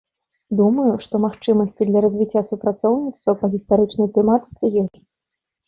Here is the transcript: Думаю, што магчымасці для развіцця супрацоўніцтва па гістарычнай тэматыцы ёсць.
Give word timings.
Думаю, 0.61 0.85
што 1.03 1.13
магчымасці 1.25 1.87
для 1.91 1.99
развіцця 2.07 2.43
супрацоўніцтва 2.55 3.37
па 3.45 3.53
гістарычнай 3.55 4.13
тэматыцы 4.19 4.77
ёсць. 4.87 4.99